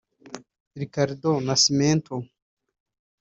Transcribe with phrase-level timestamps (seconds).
[0.79, 2.15] Ricardo Nascimento